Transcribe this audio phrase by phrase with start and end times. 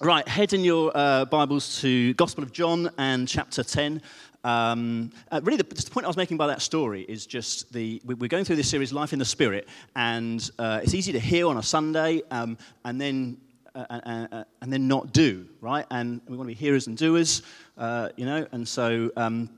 [0.00, 4.02] Right, head in your uh, Bibles to Gospel of John and chapter 10.
[4.42, 8.02] Um, uh, really, the, the, point I was making by that story is just the
[8.04, 11.46] we're going through this series, Life in the Spirit, and uh, it's easy to hear
[11.46, 13.36] on a Sunday um, and then
[13.76, 15.86] uh, uh, uh, and then not do, right?
[15.92, 17.42] And we want to be hearers and doers,
[18.16, 18.48] you know.
[18.50, 19.48] And so, um,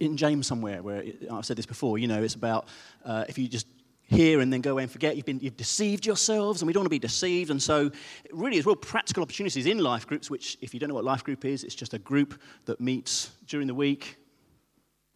[0.00, 2.66] in James somewhere where I've said this before, you know, it's about
[3.06, 3.68] if you just
[4.10, 5.16] hear and then go away and forget.
[5.16, 7.50] You've, been, you've deceived yourselves, and we don't want to be deceived.
[7.50, 7.90] And so,
[8.32, 11.24] really is real practical opportunities in life groups, which, if you don't know what life
[11.24, 14.16] group is, it's just a group that meets during the week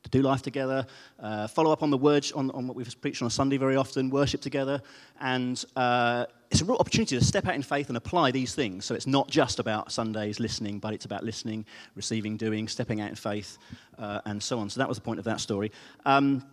[0.04, 0.87] to do life together,
[1.18, 3.74] uh, follow up on the word, on, on, what we've preached on a Sunday very
[3.74, 4.82] often, worship together.
[5.18, 8.84] And uh, it's a real opportunity to step out in faith and apply these things.
[8.84, 13.09] So it's not just about Sundays listening, but it's about listening, receiving, doing, stepping out
[13.09, 13.56] in faith,
[13.98, 14.68] uh, and so on.
[14.68, 15.73] So that was the point of that story.
[16.04, 16.45] Um,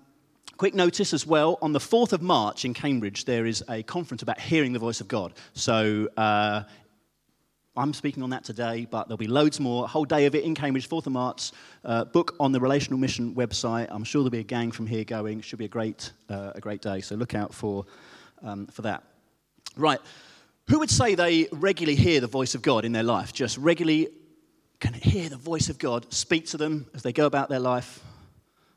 [0.62, 4.22] Quick notice as well on the 4th of March in Cambridge, there is a conference
[4.22, 5.34] about hearing the voice of God.
[5.54, 6.62] So uh,
[7.76, 9.86] I'm speaking on that today, but there'll be loads more.
[9.86, 11.52] A whole day of it in Cambridge, 4th of March.
[11.84, 13.88] Uh, book on the Relational Mission website.
[13.90, 15.40] I'm sure there'll be a gang from here going.
[15.40, 17.02] It should be a great, uh, a great day.
[17.02, 17.88] So look out for,
[18.44, 19.02] um, for that.
[19.76, 20.00] Right.
[20.68, 23.34] Who would say they regularly hear the voice of God in their life?
[23.34, 24.10] Just regularly
[24.80, 28.04] can hear the voice of God speak to them as they go about their life?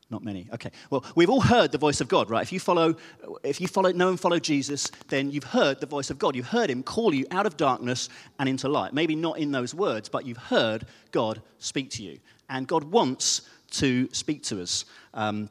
[0.09, 0.47] Not many.
[0.53, 0.69] Okay.
[0.91, 2.43] Well, we've all heard the voice of God, right?
[2.43, 2.95] If you follow,
[3.43, 6.35] if you follow, know and follow Jesus, then you've heard the voice of God.
[6.35, 8.93] You've heard Him call you out of darkness and into light.
[8.93, 13.41] Maybe not in those words, but you've heard God speak to you, and God wants
[13.71, 14.85] to speak to us.
[15.15, 15.49] Um,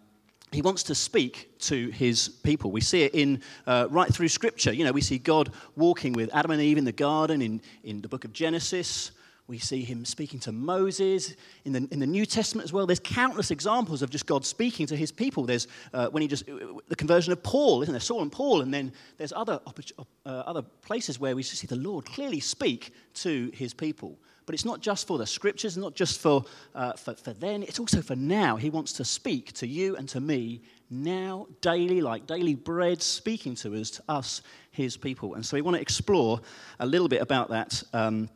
[0.52, 2.70] he wants to speak to his people.
[2.70, 4.72] We see it in uh, right through Scripture.
[4.72, 8.00] You know, we see God walking with Adam and Eve in the garden in, in
[8.02, 9.10] the book of Genesis.
[9.46, 11.34] We see him speaking to Moses
[11.66, 12.86] in the, in the New Testament as well.
[12.86, 15.44] There's countless examples of just God speaking to his people.
[15.44, 18.00] There's uh, when he just, the conversion of Paul, isn't there?
[18.00, 18.62] Saul and Paul.
[18.62, 19.60] And then there's other,
[19.98, 24.18] uh, other places where we see the Lord clearly speak to his people.
[24.46, 27.78] But it's not just for the scriptures, not just for, uh, for, for then, it's
[27.78, 28.56] also for now.
[28.56, 33.54] He wants to speak to you and to me now, daily, like daily bread, speaking
[33.56, 35.34] to us, to us, his people.
[35.34, 36.40] And so we want to explore
[36.78, 37.82] a little bit about that.
[37.92, 38.28] Um,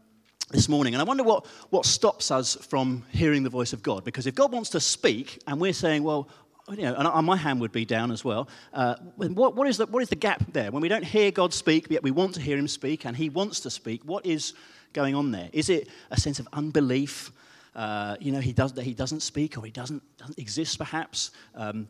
[0.50, 0.94] this morning.
[0.94, 4.04] And I wonder what, what stops us from hearing the voice of God.
[4.04, 6.28] Because if God wants to speak and we're saying, well,
[6.70, 8.48] you know, and my hand would be down as well.
[8.74, 10.70] Uh, what, what, is the, what is the gap there?
[10.70, 13.30] When we don't hear God speak, yet we want to hear him speak and he
[13.30, 14.52] wants to speak, what is
[14.92, 15.48] going on there?
[15.52, 17.32] Is it a sense of unbelief?
[17.74, 21.30] Uh, you know, he, does, he doesn't speak or he doesn't, doesn't exist perhaps?
[21.54, 21.88] Um,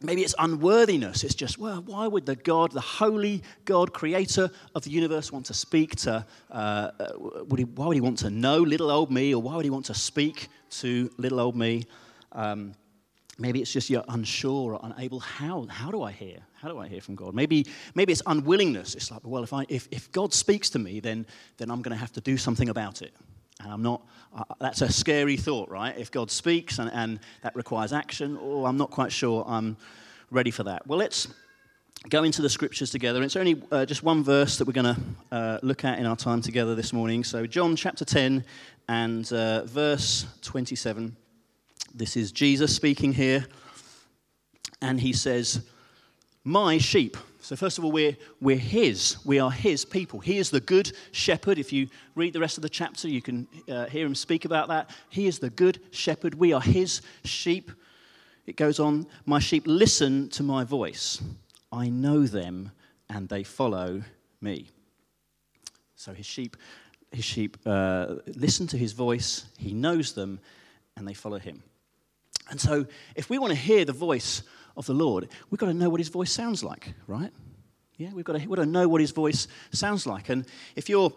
[0.00, 1.24] Maybe it's unworthiness.
[1.24, 5.46] It's just, well, why would the God, the holy God, creator of the universe, want
[5.46, 6.90] to speak to, uh,
[7.48, 9.70] would he, why would he want to know little old me, or why would he
[9.70, 11.84] want to speak to little old me?
[12.30, 12.74] Um,
[13.38, 15.18] maybe it's just you're unsure or unable.
[15.18, 16.38] How, how do I hear?
[16.54, 17.34] How do I hear from God?
[17.34, 17.66] Maybe,
[17.96, 18.94] maybe it's unwillingness.
[18.94, 21.26] It's like, well, if, I, if, if God speaks to me, then,
[21.56, 23.12] then I'm going to have to do something about it.
[23.60, 24.02] And I'm not,
[24.36, 25.96] uh, that's a scary thought, right?
[25.98, 29.76] If God speaks and, and that requires action, oh, I'm not quite sure I'm
[30.30, 30.86] ready for that.
[30.86, 31.28] Well, let's
[32.08, 33.22] go into the scriptures together.
[33.22, 35.00] It's only uh, just one verse that we're going to
[35.32, 37.24] uh, look at in our time together this morning.
[37.24, 38.44] So, John chapter 10
[38.88, 41.16] and uh, verse 27.
[41.94, 43.46] This is Jesus speaking here.
[44.80, 45.62] And he says,
[46.44, 49.16] My sheep so, first of all, we're, we're His.
[49.24, 50.18] We are His people.
[50.18, 51.58] He is the good shepherd.
[51.58, 54.68] If you read the rest of the chapter, you can uh, hear him speak about
[54.68, 54.90] that.
[55.08, 56.34] He is the good shepherd.
[56.34, 57.70] We are His sheep.
[58.46, 61.22] It goes on My sheep listen to my voice.
[61.70, 62.72] I know them,
[63.08, 64.02] and they follow
[64.40, 64.68] me.
[65.94, 66.56] So, His sheep,
[67.12, 70.40] his sheep uh, listen to His voice, He knows them,
[70.96, 71.62] and they follow Him.
[72.50, 74.42] And so, if we want to hear the voice
[74.78, 77.32] of the Lord, we've got to know what his voice sounds like, right?
[77.98, 80.28] Yeah, we've got to, we've got to know what his voice sounds like.
[80.28, 80.46] And
[80.76, 81.12] if you're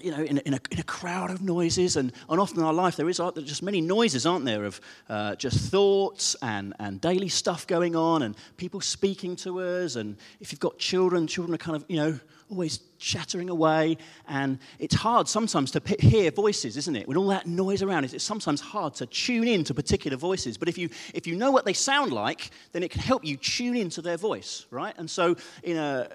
[0.00, 2.64] you know, in a, in a, in a crowd of noises, and, and often in
[2.64, 7.00] our life there is just many noises, aren't there, of uh, just thoughts and, and
[7.00, 9.96] daily stuff going on, and people speaking to us.
[9.96, 12.18] And if you've got children, children are kind of, you know,
[12.52, 13.96] always chattering away.
[14.28, 17.08] And it's hard sometimes to hear voices, isn't it?
[17.08, 20.58] With all that noise around, it's sometimes hard to tune in to particular voices.
[20.58, 23.36] But if you, if you know what they sound like, then it can help you
[23.36, 24.94] tune into their voice, right?
[24.98, 26.08] And so, in a,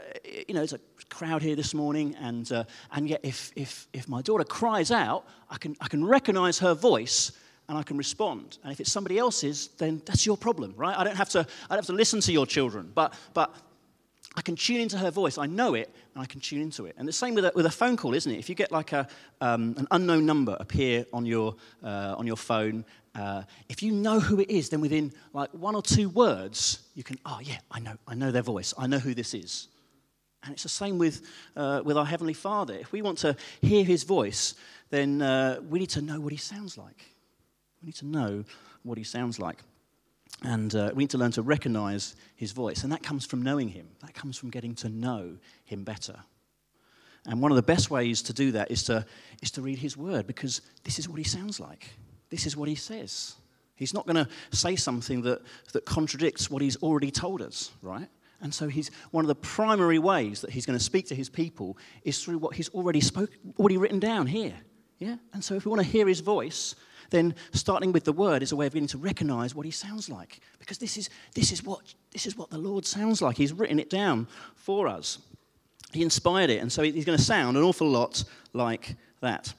[0.48, 0.80] you know, there's a
[1.10, 5.25] crowd here this morning, and, uh, and yet if, if, if my daughter cries out,
[5.50, 7.31] I can, I can recognize her voice
[7.69, 8.58] and I can respond.
[8.64, 10.98] And if it's somebody else's, then that's your problem, right?
[10.98, 13.54] I don't have to, I don't have to listen to your children, but, but
[14.36, 15.38] I can tune into her voice.
[15.38, 16.96] I know it, and I can tune into it.
[16.98, 18.38] And the same with a, with a phone call, isn't it?
[18.38, 19.08] If you get like a,
[19.42, 22.86] um, an unknown number appear on your, uh, on your phone,
[23.16, 27.04] uh, if you know who it is, then within like one or two words, you
[27.04, 28.74] can, oh yeah, I know, I know their voice.
[28.78, 29.70] I know who this is.
[30.44, 31.22] And it's the same with,
[31.56, 32.75] uh, with our Heavenly Father.
[32.75, 34.56] If we want to hear His voice,
[34.89, 37.06] then uh, we need to know what He sounds like.
[37.81, 38.44] We need to know
[38.84, 39.57] what He sounds like.
[40.44, 42.84] And uh, we need to learn to recognize His voice.
[42.84, 46.16] And that comes from knowing Him, that comes from getting to know Him better.
[47.25, 49.06] And one of the best ways to do that is to,
[49.42, 51.89] is to read His Word because this is what He sounds like.
[52.30, 53.36] This is what He says.
[53.75, 55.42] He's not going to say something that,
[55.74, 58.07] that contradicts what He's already told us, right?
[58.42, 61.30] And so he's one of the primary ways that he's going to speak to his
[61.30, 64.54] people is through what he's already spoke, already written down here.
[65.00, 65.18] Yeah?
[65.34, 66.75] And so if we want to hear his voice,
[67.10, 70.10] then starting with the word is a way of getting to recognize what he sounds
[70.10, 70.39] like.
[70.60, 73.38] Because this is, this is, what, this is what the Lord sounds like.
[73.38, 75.19] He's written it down for us.
[75.94, 78.24] He inspired it, and so he's going to sound an awful lot
[78.54, 79.54] like that.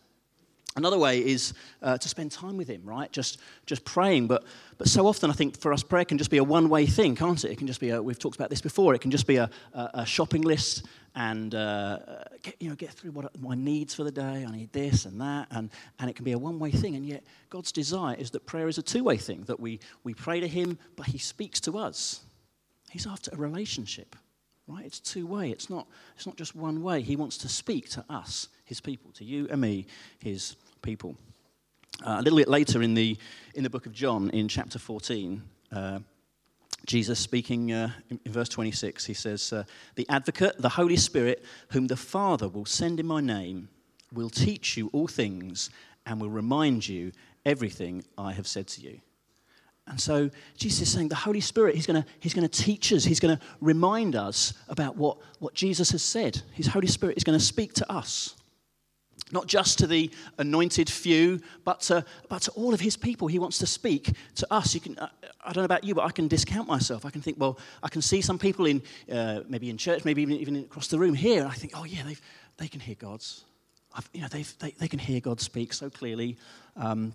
[0.78, 1.52] Another way is
[1.82, 3.10] uh, to spend time with Him, right?
[3.12, 4.28] Just, just praying.
[4.28, 4.44] But,
[4.78, 7.16] but so often, I think for us, prayer can just be a one way thing,
[7.16, 7.50] can't it?
[7.50, 9.50] It can just be a, we've talked about this before, it can just be a,
[9.74, 11.98] a, a shopping list and uh,
[12.42, 14.46] get, you know, get through what my needs for the day.
[14.46, 15.48] I need this and that.
[15.50, 16.94] And, and it can be a one way thing.
[16.94, 20.14] And yet, God's desire is that prayer is a two way thing, that we, we
[20.14, 22.20] pray to Him, but He speaks to us.
[22.88, 24.14] He's after a relationship,
[24.68, 24.84] right?
[24.84, 27.02] It's two way, it's not, it's not just one way.
[27.02, 29.86] He wants to speak to us, His people, to you and me,
[30.20, 31.16] His people.
[32.04, 33.16] Uh, a little bit later in the,
[33.54, 35.42] in the book of John, in chapter 14,
[35.72, 35.98] uh,
[36.86, 39.52] Jesus speaking uh, in, in, verse 26, he says,
[39.96, 43.68] The advocate, the Holy Spirit, whom the Father will send in my name,
[44.12, 45.70] will teach you all things
[46.06, 47.12] and will remind you
[47.44, 49.00] everything I have said to you.
[49.88, 53.20] And so Jesus is saying the Holy Spirit, he's going he's to teach us, he's
[53.20, 56.42] going to remind us about what, what Jesus has said.
[56.52, 58.34] His Holy Spirit is going to speak to us
[59.32, 63.28] not just to the anointed few, but to, but to all of his people.
[63.28, 64.74] He wants to speak to us.
[64.74, 65.08] You can, uh,
[65.44, 67.04] I don't know about you, but I can discount myself.
[67.04, 68.82] I can think, well, I can see some people in,
[69.12, 71.84] uh, maybe in church, maybe even, even across the room here, and I think, oh,
[71.84, 72.16] yeah, they
[72.58, 73.44] they can hear God's.
[73.94, 74.44] I've, you know, they
[74.78, 76.36] they, can hear God speak so clearly.
[76.76, 77.14] Um,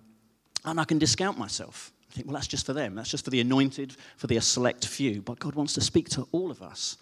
[0.65, 1.91] and I can discount myself.
[2.09, 2.95] I think, well, that's just for them.
[2.95, 5.21] That's just for the anointed, for the select few.
[5.21, 6.97] But God wants to speak to all of us.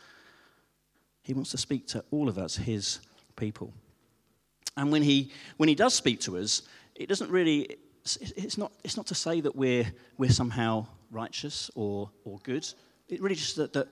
[1.24, 3.00] He wants to speak to all of us, his
[3.36, 3.74] people.
[4.78, 6.62] And when he, when he does speak to us,
[6.96, 7.78] it doesn't really,
[8.20, 12.68] it's not, it's not to say that we're, we're somehow righteous or, or good.
[13.10, 13.88] It really just that, that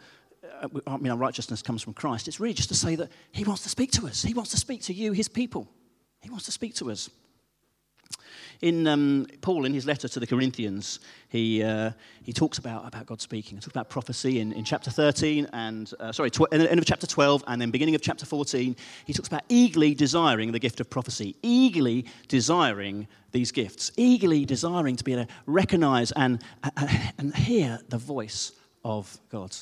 [0.61, 2.27] uh, I mean, our righteousness comes from Christ.
[2.27, 4.23] It's really just to say that he wants to speak to us.
[4.23, 5.67] He wants to speak to you, his people.
[6.21, 7.09] He wants to speak to us.
[8.61, 11.91] In um, Paul, in his letter to the Corinthians, he, uh,
[12.23, 13.57] he talks about, about God speaking.
[13.57, 17.07] He talks about prophecy in, in chapter 13 and, uh, sorry, tw- end of chapter
[17.07, 18.75] 12 and then beginning of chapter 14.
[19.05, 24.97] He talks about eagerly desiring the gift of prophecy, eagerly desiring these gifts, eagerly desiring
[24.97, 26.41] to be able to recognize and,
[27.17, 28.51] and hear the voice
[28.83, 29.55] of God.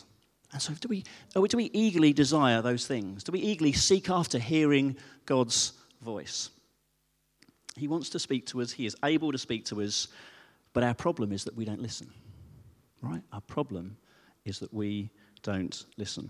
[0.53, 1.03] And so, do we,
[1.33, 3.23] do we eagerly desire those things?
[3.23, 4.95] Do we eagerly seek after hearing
[5.25, 6.49] God's voice?
[7.77, 10.07] He wants to speak to us, He is able to speak to us,
[10.73, 12.11] but our problem is that we don't listen.
[13.01, 13.21] Right?
[13.31, 13.97] Our problem
[14.45, 15.09] is that we
[15.43, 16.29] don't listen.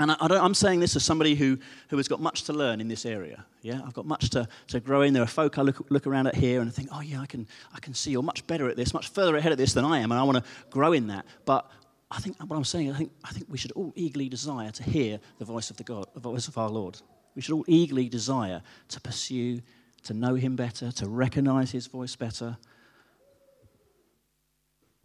[0.00, 1.56] And I, am saying this as somebody who,
[1.88, 3.44] who has got much to learn in this area.
[3.62, 5.14] Yeah, I've got much to, to grow in.
[5.14, 7.46] There are folk I look, look around at here and think, oh, yeah, I can,
[7.72, 10.00] I can see you're much better at this, much further ahead of this than I
[10.00, 11.26] am, and I want to grow in that.
[11.44, 11.70] But
[12.10, 14.82] I think what I'm saying, I think, I think we should all eagerly desire to
[14.82, 17.00] hear the voice of the God, the voice of our Lord.
[17.36, 19.60] We should all eagerly desire to pursue
[20.04, 22.56] to know Him better, to recognize His voice better.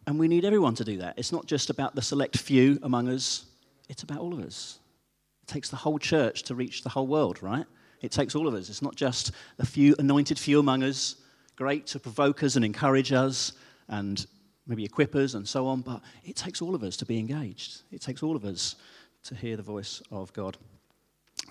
[0.07, 1.17] And we need everyone to do that.
[1.17, 3.45] It's not just about the select few among us,
[3.89, 4.79] it's about all of us.
[5.43, 7.65] It takes the whole church to reach the whole world, right?
[8.01, 8.69] It takes all of us.
[8.69, 11.15] It's not just a few anointed few among us,
[11.55, 13.53] great to provoke us and encourage us
[13.89, 14.25] and
[14.65, 17.81] maybe equip us and so on, but it takes all of us to be engaged.
[17.91, 18.75] It takes all of us
[19.23, 20.57] to hear the voice of God.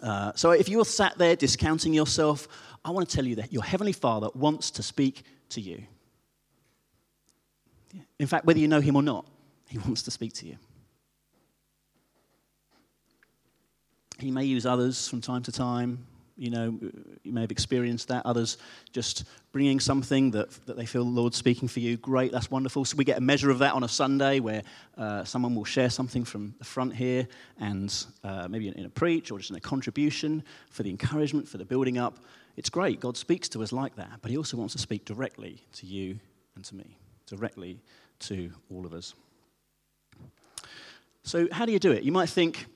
[0.03, 2.49] Uh, so if you're sat there discounting yourself,
[2.85, 5.83] I want to tell you that your Heavenly Father wants to speak to you.
[8.19, 9.27] In fact, whether you know Him or not,
[9.69, 10.57] He wants to speak to you.
[14.19, 16.07] He may use others from time to time,
[16.39, 16.79] you know,
[17.25, 18.25] you may have experienced that.
[18.25, 18.59] Others
[18.93, 21.97] just bringing something that, that they feel the Lord's speaking for you.
[21.97, 22.85] Great, that's wonderful.
[22.85, 24.63] So we get a measure of that on a Sunday where
[24.97, 27.27] uh, someone will share something from the front here
[27.59, 27.93] and
[28.23, 31.65] uh, maybe in a preach or just in a contribution for the encouragement, for the
[31.65, 32.19] building up.
[32.57, 33.01] It's great.
[33.01, 36.19] God speaks to us like that, but He also wants to speak directly to you
[36.55, 37.81] and to me, directly
[38.21, 39.15] to all of us.
[41.23, 42.05] So, how do you do it?
[42.05, 42.67] You might think,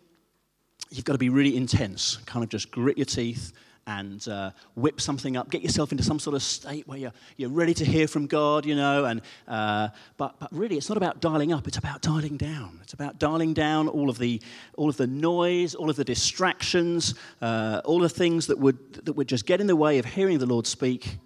[0.93, 3.53] you've got to be really intense, kind of just grit your teeth
[3.87, 7.51] and uh, whip something up, get yourself into some sort of state where you're, you're
[7.51, 9.07] ready to hear from God, you know.
[9.07, 12.79] And, uh, but, but really, it's not about dialing up, it's about dialing down.
[12.83, 14.41] It's about dialing down all of the,
[14.77, 19.15] all of the noise, all of the distractions, uh, all the things that would, that
[19.15, 21.19] would just get in the way of hearing the Lord speak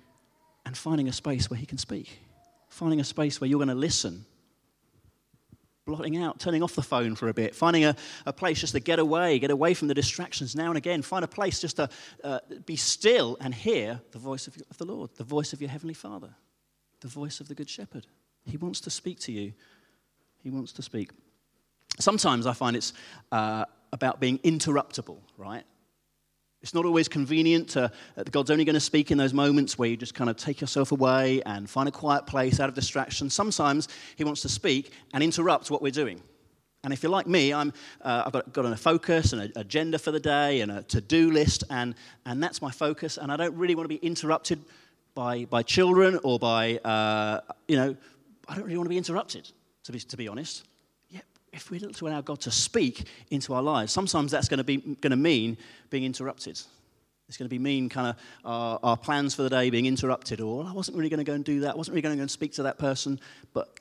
[0.64, 2.20] and finding a space where He can speak,
[2.68, 4.24] finding a space where you're going to listen
[5.86, 8.80] blotting out, turning off the phone for a bit, finding a, a place just to
[8.80, 11.88] get away, get away from the distractions now and again, find a place just to
[12.24, 15.70] uh, be still and hear the voice of, of the Lord, the voice of your
[15.70, 16.34] Heavenly Father,
[17.00, 18.06] the voice of the Good Shepherd.
[18.44, 19.52] He wants to speak to you.
[20.42, 21.10] He wants to speak.
[21.98, 22.92] Sometimes I find it's
[23.30, 25.64] uh, about being interruptible, right?
[26.62, 29.88] It's not always convenient to, uh, God's only going to speak in those moments where
[29.88, 33.30] you just kind of take yourself away and find a quiet place out of distraction.
[33.30, 36.20] Sometimes He wants to speak and interrupt what we're doing.
[36.82, 37.72] And if you're like me, I'm,
[38.02, 41.00] uh, I've got, got a focus and an agenda for the day and a to
[41.00, 41.94] do list, and,
[42.24, 43.18] and that's my focus.
[43.18, 44.64] And I don't really want to be interrupted
[45.14, 47.96] by, by children or by, uh, you know,
[48.48, 49.50] I don't really want to be interrupted,
[49.84, 50.64] to be, to be honest
[51.56, 54.64] if we look to allow God to speak into our lives, sometimes that's going to,
[54.64, 55.56] be, going to mean
[55.88, 56.60] being interrupted.
[57.28, 60.40] It's going to be mean kind of our, our plans for the day being interrupted,
[60.40, 62.18] or I wasn't really going to go and do that, I wasn't really going to
[62.18, 63.18] go and speak to that person,
[63.54, 63.80] but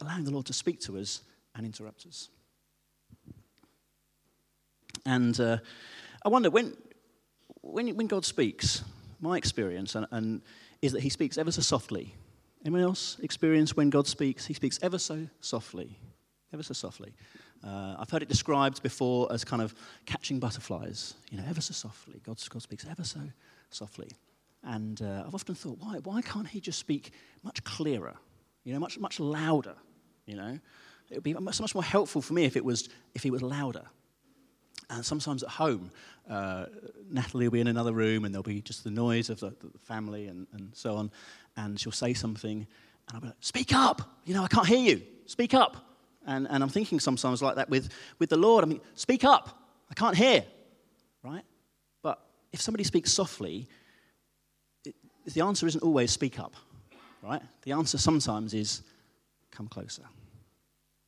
[0.00, 1.22] allowing the Lord to speak to us
[1.54, 2.28] and interrupt us.
[5.04, 5.58] And uh,
[6.24, 6.76] I wonder when,
[7.60, 8.82] when, when God speaks,
[9.20, 10.42] my experience and, and
[10.80, 12.14] is that He speaks ever so softly.
[12.64, 14.46] Anyone else experience when God speaks?
[14.46, 15.98] He speaks ever so softly
[16.56, 17.12] ever so softly.
[17.62, 19.74] Uh, I've heard it described before as kind of
[20.06, 22.20] catching butterflies, you know, ever so softly.
[22.24, 23.20] God, God speaks ever so
[23.68, 24.08] softly.
[24.64, 28.14] And uh, I've often thought, why, why can't he just speak much clearer,
[28.64, 29.74] you know, much, much louder,
[30.24, 30.58] you know?
[31.10, 33.42] It would be so much more helpful for me if, it was, if he was
[33.42, 33.84] louder.
[34.88, 35.90] And sometimes at home,
[36.28, 36.66] uh,
[37.10, 39.78] Natalie will be in another room and there'll be just the noise of the, the
[39.82, 41.10] family and, and so on.
[41.56, 42.66] And she'll say something,
[43.08, 44.18] and I'll be like, Speak up!
[44.24, 45.02] You know, I can't hear you.
[45.26, 45.76] Speak up.
[46.26, 48.64] And, and I'm thinking sometimes like that with, with the Lord.
[48.64, 49.62] I mean, speak up.
[49.90, 50.44] I can't hear,
[51.22, 51.44] right?
[52.02, 52.20] But
[52.52, 53.68] if somebody speaks softly,
[54.84, 54.94] it,
[55.32, 56.54] the answer isn't always speak up,
[57.22, 57.42] right?
[57.62, 58.82] The answer sometimes is
[59.52, 60.02] come closer.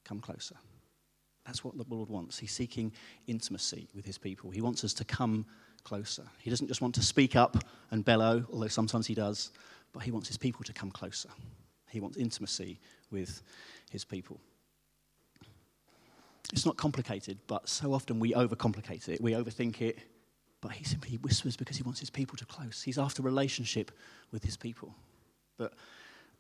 [0.05, 0.55] Come closer.
[1.45, 2.39] That's what the Lord wants.
[2.39, 2.93] He's seeking
[3.27, 4.51] intimacy with his people.
[4.51, 5.47] He wants us to come
[5.83, 6.25] closer.
[6.39, 9.51] He doesn't just want to speak up and bellow, although sometimes he does,
[9.93, 11.31] but he wants his people to come closer.
[11.91, 12.79] He wants intimacy
[13.11, 13.43] with
[13.91, 14.39] his people.
[16.53, 19.21] It's not complicated, but so often we overcomplicate it.
[19.21, 19.99] We overthink it.
[20.61, 22.83] But he simply whispers because he wants his people to close.
[22.83, 23.93] He's after relationship
[24.33, 24.95] with his people.
[25.57, 25.73] But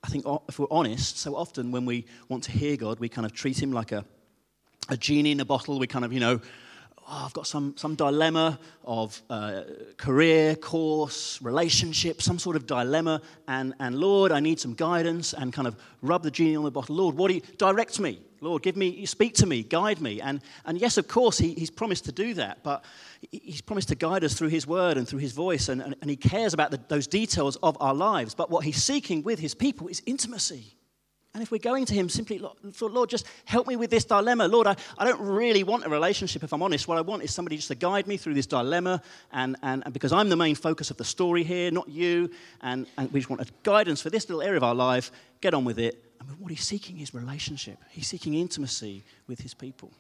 [0.03, 3.27] I think if we're honest, so often when we want to hear God, we kind
[3.27, 4.05] of treat him like a,
[4.89, 5.79] a genie in a bottle.
[5.79, 6.41] We kind of, you know,
[6.99, 9.63] oh, I've got some, some dilemma of uh,
[9.97, 13.21] career, course, relationship, some sort of dilemma.
[13.47, 16.71] And, and Lord, I need some guidance and kind of rub the genie on the
[16.71, 16.97] bottle.
[16.97, 18.21] Lord, what do you direct me?
[18.41, 20.21] Lord, give me, speak to me, guide me.
[20.21, 22.85] And, and yes, of course, he, he's promised to do that, but
[23.31, 26.11] he's promised to guide us through his word and through his voice, and, and, and
[26.11, 28.35] he cares about the, those details of our lives.
[28.35, 30.75] But what he's seeking with his people is intimacy.
[31.35, 32.41] And if we're going to him simply,
[32.81, 34.49] Lord, just help me with this dilemma.
[34.49, 36.89] Lord, I, I don't really want a relationship, if I'm honest.
[36.89, 39.03] What I want is somebody just to guide me through this dilemma.
[39.31, 42.31] And, and, and because I'm the main focus of the story here, not you.
[42.63, 45.13] And, and we just want a guidance for this little area of our life.
[45.41, 46.03] Get on with it.
[46.21, 47.79] And what he's seeking is relationship.
[47.91, 49.93] He's seeking intimacy with his people.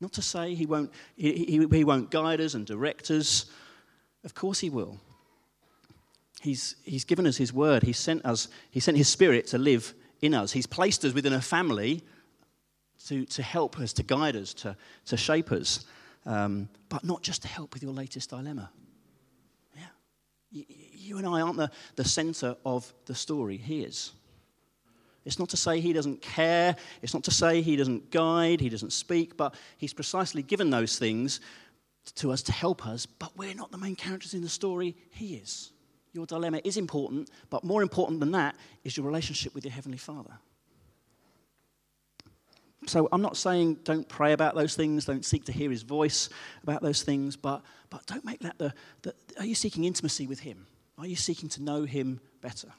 [0.00, 3.46] Not to say he won't, he, he won't guide us and direct us.
[4.24, 5.00] Of course he will.
[6.40, 7.82] He's, he's given us his word.
[7.82, 10.52] He sent us, he sent his spirit to live in us.
[10.52, 12.04] He's placed us within a family
[13.06, 14.76] to, to help us, to guide us, to,
[15.06, 15.84] to shape us,
[16.26, 18.70] um, but not just to help with your latest dilemma.
[19.76, 19.82] Yeah.
[20.50, 23.56] You, you and I aren't the, the center of the story.
[23.56, 24.12] He is.
[25.28, 26.74] It's not to say he doesn't care.
[27.02, 30.98] It's not to say he doesn't guide, he doesn't speak, but he's precisely given those
[30.98, 31.40] things
[32.14, 34.96] to us to help us, but we're not the main characters in the story.
[35.10, 35.70] He is.
[36.14, 39.98] Your dilemma is important, but more important than that is your relationship with your Heavenly
[39.98, 40.38] Father.
[42.86, 46.30] So I'm not saying don't pray about those things, don't seek to hear his voice
[46.62, 49.14] about those things, but, but don't make that the, the.
[49.38, 50.66] Are you seeking intimacy with him?
[50.96, 52.72] Are you seeking to know him better?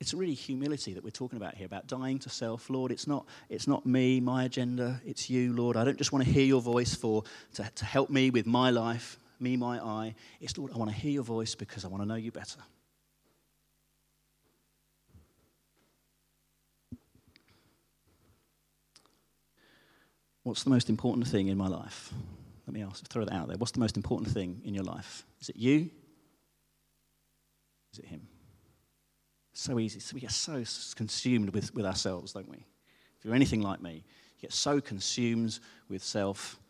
[0.00, 2.70] It's really humility that we're talking about here, about dying to self.
[2.70, 5.76] Lord, it's not, it's not me, my agenda, it's you, Lord.
[5.76, 7.24] I don't just want to hear your voice for,
[7.54, 10.14] to, to help me with my life, me, my I.
[10.40, 12.60] It's, Lord, I want to hear your voice because I want to know you better.
[20.44, 22.12] What's the most important thing in my life?
[22.68, 23.56] Let me ask, throw that out there.
[23.56, 25.26] What's the most important thing in your life?
[25.40, 25.90] Is it you?
[27.92, 28.28] Is it him?
[29.58, 29.98] So easy.
[29.98, 30.62] So we get so
[30.94, 32.58] consumed with, with ourselves, don't we?
[33.18, 34.04] If you're anything like me,
[34.36, 36.60] you get so consumed with self.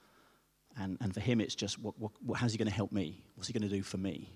[0.80, 3.23] And, and for him, it's just, what, what, what, how's he going to help me?
[3.35, 4.30] What's he going to do for me?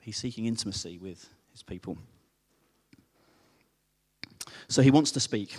[0.00, 1.96] He's seeking intimacy with his people.
[4.66, 5.56] So he wants to speak,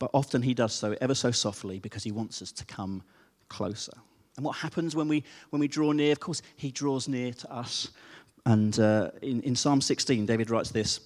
[0.00, 3.04] but often he does so ever so softly because he wants us to come
[3.48, 3.92] closer.
[4.36, 6.10] And what happens when we, when we draw near?
[6.10, 7.90] Of course, he draws near to us
[8.44, 11.00] and uh, in, in Psalm 16, David writes this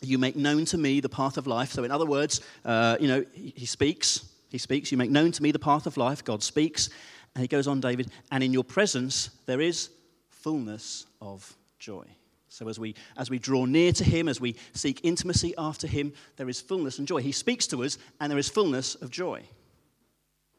[0.00, 1.72] You make known to me the path of life.
[1.72, 4.28] So, in other words, uh, you know, he, he speaks.
[4.48, 4.90] He speaks.
[4.90, 6.24] You make known to me the path of life.
[6.24, 6.88] God speaks.
[7.34, 9.90] And he goes on, David, and in your presence there is
[10.30, 12.06] fullness of joy.
[12.48, 16.14] So as we, as we draw near to him, as we seek intimacy after him,
[16.36, 17.18] there is fullness and joy.
[17.20, 19.42] He speaks to us, and there is fullness of joy.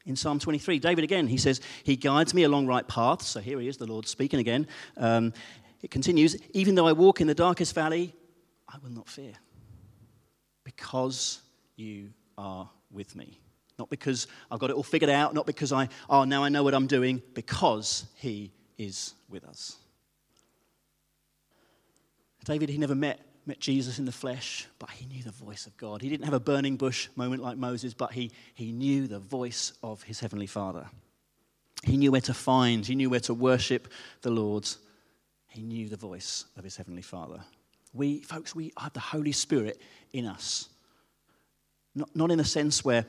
[0.05, 3.25] In Psalm 23, David again, he says, He guides me along right paths.
[3.25, 4.67] So here he is, the Lord speaking again.
[4.97, 5.33] Um,
[5.81, 8.13] it continues, even though I walk in the darkest valley,
[8.67, 9.33] I will not fear
[10.63, 11.41] because
[11.75, 13.39] you are with me.
[13.79, 16.63] Not because I've got it all figured out, not because I, oh, now I know
[16.63, 19.77] what I'm doing, because he is with us.
[22.43, 25.77] David, he never met, met Jesus in the flesh, but he knew the voice of
[25.77, 26.01] God.
[26.01, 29.73] He didn't have a burning bush moment like Moses, but he, he knew the voice
[29.83, 30.87] of his heavenly Father.
[31.83, 33.89] He knew where to find, he knew where to worship
[34.21, 34.67] the Lord
[35.47, 37.39] he knew the voice of his heavenly Father.
[37.93, 39.81] We, folks, we have the Holy Spirit
[40.13, 40.69] in us.
[41.95, 43.05] Not, not in a sense where,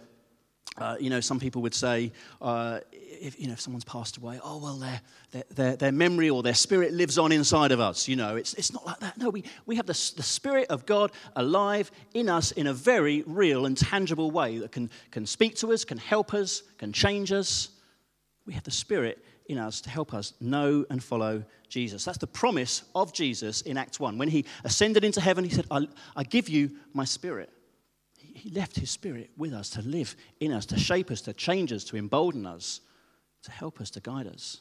[0.78, 4.40] uh, you know, some people would say, uh, if, you know, if someone's passed away,
[4.42, 5.00] oh, well, their,
[5.32, 8.08] their, their, their, memory or their spirit lives on inside of us.
[8.08, 9.18] You know, it's, it's not like that.
[9.18, 13.24] No, we, we have the, the Spirit of God alive in us in a very
[13.26, 17.32] real and tangible way that can, can speak to us, can help us, can change
[17.32, 17.70] us.
[18.46, 22.04] We have the Spirit in us to help us know and follow Jesus.
[22.04, 24.18] That's the promise of Jesus in Acts 1.
[24.18, 27.50] When he ascended into heaven, he said, I, I give you my spirit.
[28.18, 31.72] He left his spirit with us to live in us, to shape us, to change
[31.72, 32.80] us, to embolden us,
[33.42, 34.60] to help us, to guide us.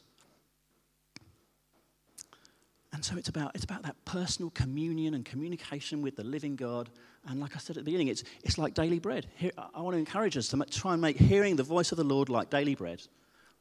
[2.92, 6.88] And so it's about, it's about that personal communion and communication with the living God.
[7.28, 9.26] And like I said at the beginning, it's, it's like daily bread.
[9.36, 12.04] Here, I want to encourage us to try and make hearing the voice of the
[12.04, 13.02] Lord like daily bread.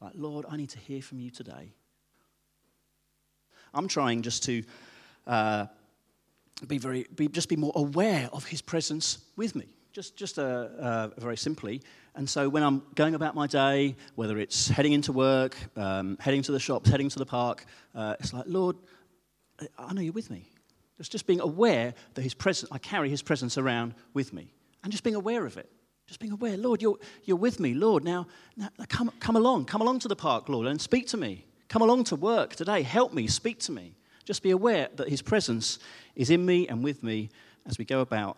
[0.02, 1.74] Like, Lord, I need to hear from you today.
[3.74, 4.64] I'm trying just to
[5.26, 5.66] uh,
[6.68, 9.66] be very, be, just be more aware of His presence with me.
[9.92, 10.42] Just, just uh,
[10.80, 11.82] uh, very simply.
[12.16, 16.44] And so when I'm going about my day, whether it's heading into work, um, heading
[16.44, 18.76] to the shops, heading to the park, uh, it's like, Lord,
[19.78, 20.52] I know you're with me.
[20.98, 24.92] Just, just being aware that His presence, I carry His presence around with me, and
[24.92, 25.70] just being aware of it.
[26.08, 27.74] Just being aware, Lord, you're, you're with me.
[27.74, 29.66] Lord, now, now come, come along.
[29.66, 31.46] Come along to the park, Lord, and speak to me.
[31.68, 32.82] Come along to work today.
[32.82, 33.28] Help me.
[33.28, 33.94] Speak to me.
[34.24, 35.80] Just be aware that His presence
[36.16, 37.30] is in me and with me
[37.66, 38.38] as we go about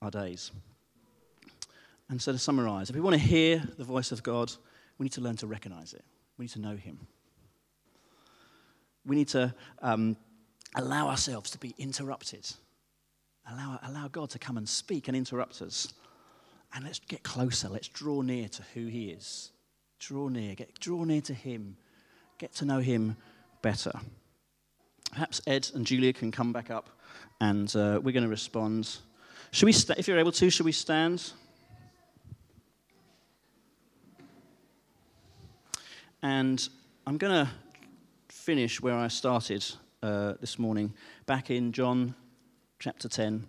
[0.00, 0.50] our days.
[2.08, 4.52] And so, to summarize, if we want to hear the voice of God,
[4.98, 6.04] we need to learn to recognize it.
[6.38, 6.98] We need to know Him.
[9.04, 10.16] We need to um,
[10.74, 12.50] allow ourselves to be interrupted.
[13.50, 15.92] Allow, allow God to come and speak and interrupt us.
[16.74, 17.68] And let's get closer.
[17.68, 19.50] Let's draw near to who He is.
[19.98, 20.54] Draw near.
[20.54, 21.76] Get, draw near to Him.
[22.38, 23.16] Get to know Him
[23.60, 23.92] better.
[25.12, 26.88] Perhaps Ed and Julia can come back up
[27.40, 28.96] and uh, we're going to respond.
[29.50, 31.32] Should we, st- if you're able to, should we stand?
[36.22, 36.66] And
[37.06, 37.52] I'm going to
[38.28, 39.64] finish where I started
[40.02, 40.94] uh, this morning,
[41.26, 42.14] back in John
[42.78, 43.46] chapter 10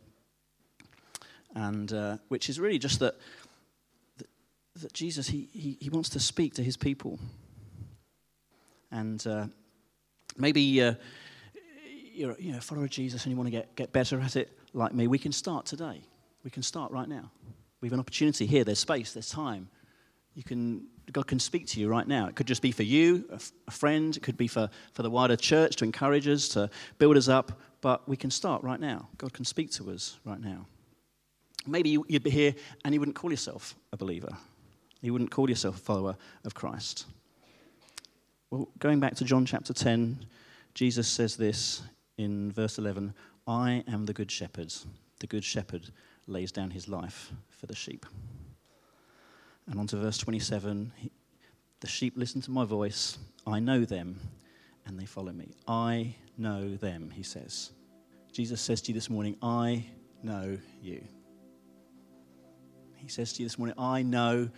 [1.54, 3.16] and uh, which is really just that,
[4.18, 4.28] that,
[4.76, 7.20] that Jesus, he, he, he, wants to speak to his people.
[8.92, 9.48] And uh,
[10.38, 10.96] maybe uh,
[12.14, 14.36] you're you know, a follower of Jesus and you want to get, get better at
[14.36, 16.02] it like me, we can start today.
[16.44, 17.32] We can start right now.
[17.82, 18.64] We have an opportunity here.
[18.64, 19.70] There's space, there's time.
[20.36, 22.28] You can, God can speak to you right now.
[22.28, 24.16] It could just be for you, a, f- a friend.
[24.18, 27.60] It could be for, for the wider church to encourage us, to build us up.
[27.82, 29.10] But we can start right now.
[29.18, 30.66] God can speak to us right now.
[31.66, 34.36] Maybe you'd be here and you wouldn't call yourself a believer.
[35.02, 37.06] You wouldn't call yourself a follower of Christ.
[38.50, 40.26] Well, going back to John chapter 10,
[40.74, 41.82] Jesus says this
[42.18, 43.14] in verse 11
[43.48, 44.74] I am the good shepherd.
[45.20, 45.90] The good shepherd
[46.28, 48.06] lays down his life for the sheep.
[49.68, 50.92] And on to verse 27
[51.80, 53.18] The sheep listen to my voice.
[53.46, 54.20] I know them,
[54.86, 55.54] and they follow me.
[55.68, 57.72] I know them, he says.
[58.32, 59.86] Jesus says to you this morning, I
[60.24, 61.04] know you.
[63.04, 64.50] He says to you this morning, I know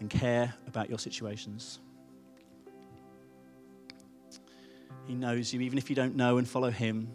[0.00, 1.80] and care about your situations.
[5.06, 7.10] He knows you, even if you don't know and follow Him.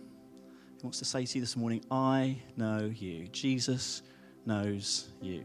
[0.78, 3.28] He wants to say to you this morning, I know you.
[3.30, 4.04] Jesus
[4.46, 5.44] knows you.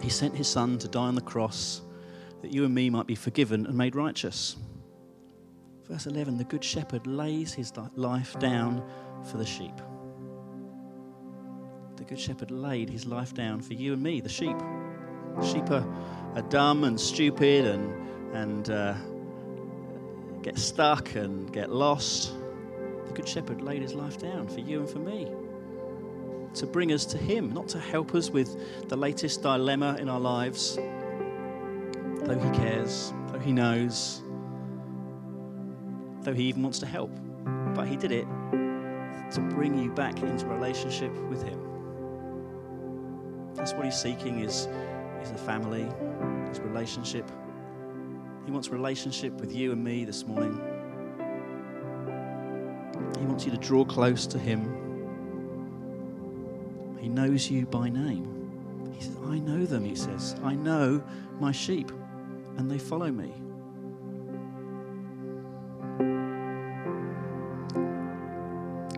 [0.00, 1.82] He sent His Son to die on the cross
[2.40, 4.56] that you and me might be forgiven and made righteous.
[5.86, 8.82] Verse 11 The Good Shepherd lays his life down
[9.22, 9.74] for the sheep.
[12.04, 14.58] The Good Shepherd laid his life down for you and me, the sheep.
[15.42, 15.86] Sheep are,
[16.34, 18.94] are dumb and stupid and, and uh,
[20.42, 22.34] get stuck and get lost.
[23.06, 25.30] The Good Shepherd laid his life down for you and for me
[26.56, 30.20] to bring us to Him, not to help us with the latest dilemma in our
[30.20, 34.22] lives, though He cares, though He knows,
[36.20, 37.10] though He even wants to help.
[37.74, 38.26] But He did it
[39.32, 41.73] to bring you back into relationship with Him.
[43.64, 44.68] That's what He's seeking is,
[45.22, 45.88] is a family,
[46.50, 47.26] his relationship.
[48.44, 50.60] He wants relationship with you and me this morning.
[53.18, 54.68] He wants you to draw close to Him.
[57.00, 58.92] He knows you by name.
[58.92, 60.36] He says, I know them, he says.
[60.44, 61.02] I know
[61.40, 61.90] my sheep,
[62.58, 63.32] and they follow me.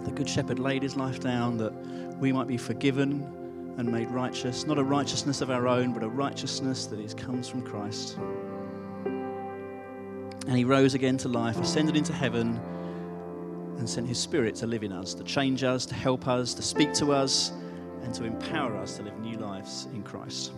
[0.02, 1.72] The Good Shepherd laid his life down that
[2.18, 3.44] we might be forgiven
[3.78, 7.48] and made righteous, not a righteousness of our own, but a righteousness that is, comes
[7.48, 8.18] from Christ.
[9.04, 12.58] And he rose again to life, ascended into heaven,
[13.78, 16.62] and sent his spirit to live in us, to change us, to help us, to
[16.62, 17.52] speak to us,
[18.02, 20.52] and to empower us to live new lives in Christ.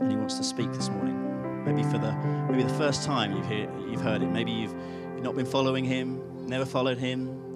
[0.00, 1.64] And he wants to speak this morning.
[1.64, 2.12] Maybe for the
[2.50, 4.28] maybe the first time you've, hear, you've heard it.
[4.28, 4.74] Maybe you've,
[5.14, 7.47] you've not been following him, never followed him.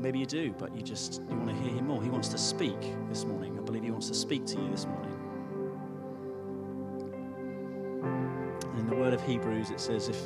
[0.00, 2.02] Maybe you do, but you just you want to hear him more.
[2.02, 3.58] He wants to speak this morning.
[3.58, 5.16] I believe he wants to speak to you this morning.
[8.62, 10.20] And in the word of Hebrews, it says, if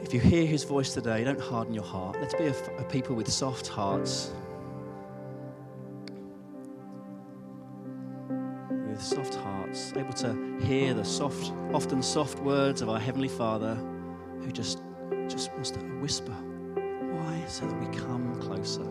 [0.00, 2.16] if you hear his voice today, don't harden your heart.
[2.20, 4.32] Let's be a, a people with soft hearts
[8.96, 13.74] with soft hearts, able to hear the soft, often soft words of our Heavenly Father
[14.40, 14.82] who just,
[15.28, 16.34] just wants to whisper.
[17.48, 18.84] So that we come closer.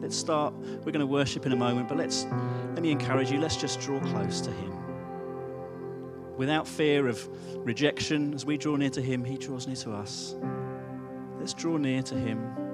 [0.00, 0.54] Let's start.
[0.54, 2.26] We're going to worship in a moment, but let's
[2.74, 3.40] let me encourage you.
[3.40, 4.74] Let's just draw close to Him.
[6.36, 10.36] Without fear of rejection, as we draw near to Him, He draws near to us.
[11.38, 12.67] Let's draw near to Him.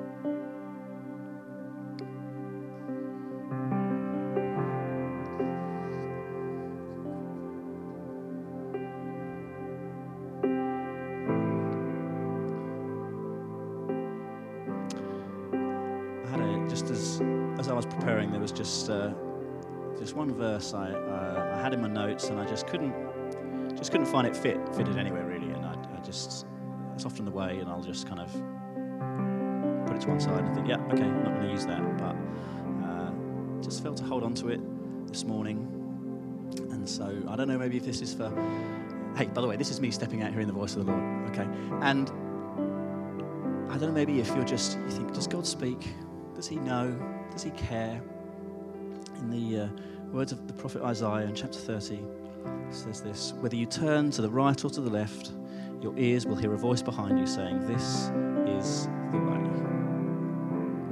[18.54, 19.12] Just uh,
[19.98, 22.94] just one verse I, uh, I had in my notes, and I just couldn't
[23.76, 26.46] just couldn't find it fit fitted anywhere really, and I, I just
[26.94, 28.32] it's often the way, and I'll just kind of
[29.87, 31.98] put it to one side and think, yeah, okay, I'm not going to use that,
[31.98, 32.16] but
[32.87, 33.10] uh,
[33.62, 34.60] just felt to hold on to it
[35.08, 35.58] this morning,
[36.70, 38.30] and so I don't know, maybe if this is for.
[39.16, 41.28] Hey, by the way, this is me stepping out hearing the voice of the Lord,
[41.28, 41.46] okay?
[41.82, 42.08] And
[43.70, 45.87] I don't know, maybe if you're just, you think, does God speak?
[46.34, 47.13] Does He know?
[47.35, 48.01] Does He care?
[49.25, 49.68] in the uh,
[50.12, 52.01] words of the prophet Isaiah in chapter 30,
[52.70, 55.33] says this Whether you turn to the right or to the left,
[55.81, 58.11] your ears will hear a voice behind you saying, This
[58.47, 59.40] is the way.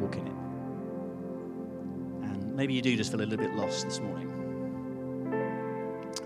[0.01, 0.33] Walk in it.
[2.31, 4.29] And maybe you do just feel a little bit lost this morning.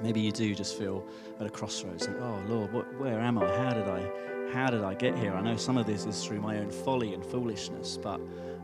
[0.02, 1.06] Maybe you do just feel
[1.40, 3.48] at a crossroads, saying, Oh Lord, what, where am I?
[3.56, 4.08] How did I?
[4.52, 5.34] How did I get here?
[5.34, 8.20] I know some of this is through my own folly and foolishness, but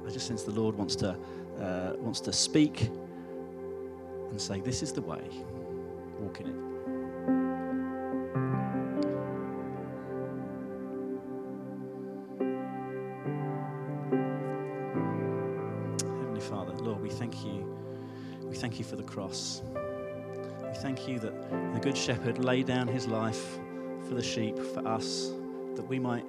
[0.07, 1.17] I just sense the Lord wants to
[1.61, 2.91] uh, wants to speak
[4.31, 5.23] and say, This is the way,
[6.19, 6.55] walk in it.
[16.21, 17.69] Heavenly Father, Lord, we thank you.
[18.43, 19.63] We thank you for the cross.
[19.75, 23.59] We thank you that the Good Shepherd laid down his life
[24.09, 25.31] for the sheep, for us,
[25.77, 26.25] that we might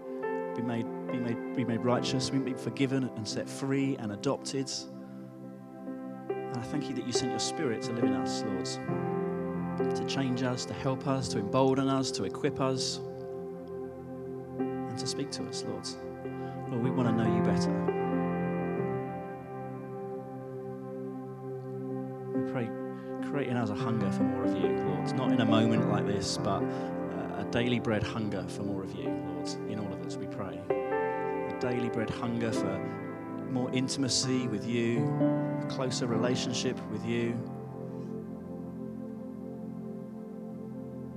[0.56, 4.12] be made, be made, be made righteous, we might be forgiven and set free and
[4.12, 4.72] adopted
[6.56, 10.44] I thank you that you sent your Spirit to live in us, Lord, to change
[10.44, 13.00] us, to help us, to embolden us, to equip us,
[14.60, 15.88] and to speak to us, Lord.
[16.70, 17.72] Lord, we want to know you better.
[22.36, 22.70] We pray,
[23.30, 25.16] create in us a hunger for more of you, Lord.
[25.16, 28.94] Not in a moment like this, but uh, a daily bread hunger for more of
[28.96, 30.60] you, Lord, in all of us, we pray.
[30.70, 32.80] A daily bread hunger for
[33.52, 35.00] more intimacy with you,
[35.70, 37.38] closer relationship with you.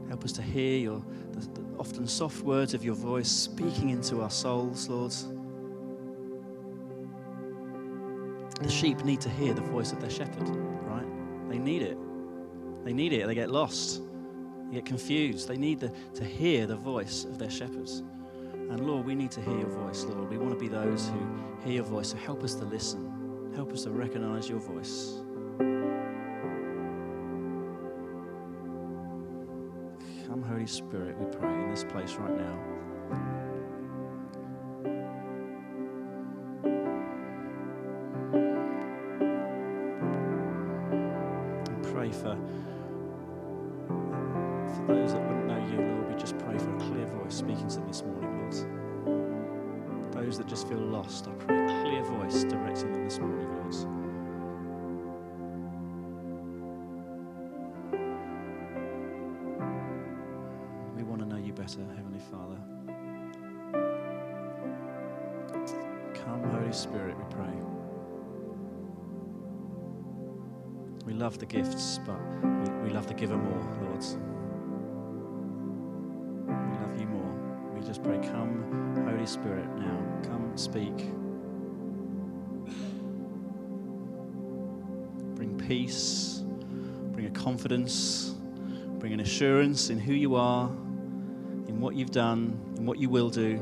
[0.08, 4.22] Help us to hear your the, the often soft words of your voice speaking into
[4.22, 5.12] our souls, Lord.
[8.62, 11.50] The sheep need to hear the voice of their shepherd, right?
[11.50, 11.98] They need it.
[12.84, 13.26] They need it.
[13.26, 14.00] They get lost.
[14.68, 15.48] They get confused.
[15.48, 18.02] They need the, to hear the voice of their shepherds.
[18.70, 20.30] And Lord, we need to hear your voice, Lord.
[20.30, 22.10] We want to be those who hear your voice.
[22.10, 23.15] So help us to listen.
[23.56, 25.22] Help us to recognize your voice.
[30.26, 32.75] Come, Holy Spirit, we pray in this place right now.
[61.66, 62.58] Better, Heavenly Father.
[66.14, 67.52] Come, Holy Spirit, we pray.
[71.04, 74.04] We love the gifts, but we, we love the giver more, Lord.
[76.46, 77.74] We love you more.
[77.74, 80.20] We just pray, come, Holy Spirit, now.
[80.22, 80.96] Come, speak.
[85.34, 86.44] Bring peace,
[87.10, 88.36] bring a confidence,
[89.00, 90.70] bring an assurance in who you are,
[91.86, 93.60] what you've done, and what you will do.